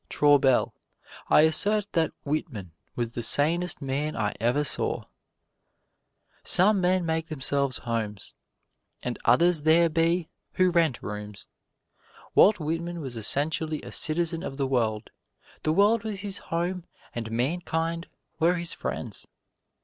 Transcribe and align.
Traubel 0.09 0.73
I 1.29 1.41
assert 1.41 1.91
that 1.93 2.11
Whitman 2.23 2.71
was 2.95 3.11
the 3.11 3.21
sanest 3.21 3.83
man 3.83 4.15
I 4.17 4.33
ever 4.39 4.63
saw. 4.63 5.03
Some 6.43 6.81
men 6.81 7.05
make 7.05 7.27
themselves 7.27 7.77
homes; 7.77 8.33
and 9.03 9.19
others 9.25 9.61
there 9.61 9.89
be 9.89 10.27
who 10.53 10.71
rent 10.71 11.03
rooms. 11.03 11.45
Walt 12.33 12.59
Whitman 12.59 12.99
was 12.99 13.15
essentially 13.15 13.83
a 13.83 13.91
citizen 13.91 14.41
of 14.41 14.57
the 14.57 14.65
world: 14.65 15.11
the 15.61 15.71
world 15.71 16.03
was 16.03 16.21
his 16.21 16.39
home 16.39 16.83
and 17.13 17.29
mankind 17.29 18.07
were 18.39 18.55
his 18.55 18.73
friends. 18.73 19.27